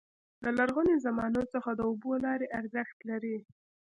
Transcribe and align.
د 0.43 0.45
لرغوني 0.57 0.95
زمانو 1.05 1.41
څخه 1.53 1.69
د 1.75 1.79
اوبو 1.89 2.11
لارې 2.25 2.47
ارزښت 2.59 2.97
لري. 3.09 3.37